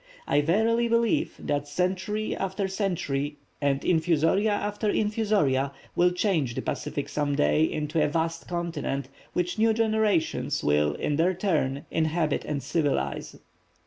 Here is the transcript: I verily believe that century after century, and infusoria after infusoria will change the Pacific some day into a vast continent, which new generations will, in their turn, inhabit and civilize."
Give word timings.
I 0.25 0.41
verily 0.41 0.87
believe 0.87 1.35
that 1.37 1.67
century 1.67 2.35
after 2.35 2.67
century, 2.67 3.37
and 3.61 3.85
infusoria 3.85 4.49
after 4.49 4.89
infusoria 4.89 5.73
will 5.95 6.09
change 6.09 6.55
the 6.55 6.63
Pacific 6.63 7.07
some 7.07 7.35
day 7.35 7.65
into 7.65 8.03
a 8.03 8.07
vast 8.07 8.47
continent, 8.47 9.09
which 9.33 9.59
new 9.59 9.73
generations 9.75 10.63
will, 10.63 10.95
in 10.95 11.17
their 11.17 11.35
turn, 11.35 11.85
inhabit 11.91 12.43
and 12.45 12.63
civilize." 12.63 13.35